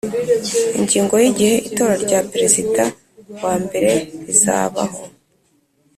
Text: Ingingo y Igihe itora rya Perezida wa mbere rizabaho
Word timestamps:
Ingingo 0.77 1.13
y 1.23 1.25
Igihe 1.31 1.55
itora 1.67 1.93
rya 2.03 2.19
Perezida 2.31 2.83
wa 3.43 3.53
mbere 3.63 3.91
rizabaho 4.25 5.01